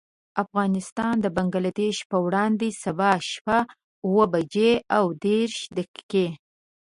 افغانستان 0.43 1.15
د 1.21 1.25
بنګلدېش 1.35 1.97
پر 2.09 2.17
وړاندې، 2.25 2.69
سبا 2.83 3.11
شپه 3.29 3.57
اوه 4.05 4.25
بجې 4.33 4.71
او 4.97 5.05
دېرش 5.25 5.57
دقيقې. 5.77 6.27